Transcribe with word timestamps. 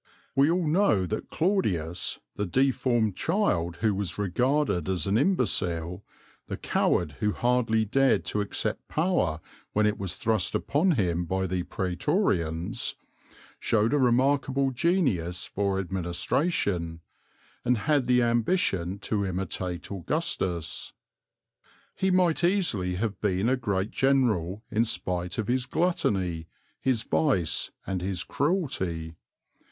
We 0.35 0.49
all 0.49 0.65
know 0.65 1.05
that 1.05 1.29
Claudius, 1.29 2.19
the 2.35 2.47
deformed 2.47 3.15
child 3.15 3.75
who 3.81 3.93
was 3.93 4.17
regarded 4.17 4.89
as 4.89 5.05
an 5.05 5.15
imbecile, 5.15 6.03
the 6.47 6.57
coward 6.57 7.17
who 7.19 7.33
hardly 7.33 7.85
dared 7.85 8.25
to 8.25 8.41
accept 8.41 8.87
power 8.87 9.39
when 9.73 9.85
it 9.85 9.99
was 9.99 10.15
thrust 10.15 10.55
upon 10.55 10.93
him 10.93 11.25
by 11.25 11.45
the 11.45 11.61
Prætorians, 11.61 12.95
showed 13.59 13.93
a 13.93 13.99
remarkable 13.99 14.71
genius 14.71 15.45
for 15.45 15.77
administration, 15.77 17.01
and 17.63 17.77
had 17.77 18.07
the 18.07 18.23
ambition 18.23 18.97
to 19.01 19.23
imitate 19.23 19.91
Augustus. 19.91 20.93
He 21.93 22.09
might 22.09 22.43
easily 22.43 22.95
have 22.95 23.21
been 23.21 23.47
a 23.47 23.55
great 23.55 23.91
general 23.91 24.63
in 24.71 24.83
spite 24.83 25.37
of 25.37 25.47
his 25.47 25.67
gluttony, 25.67 26.47
his 26.79 27.03
vice, 27.03 27.69
and 27.85 28.01
his 28.01 28.23
cruelty. 28.23 29.13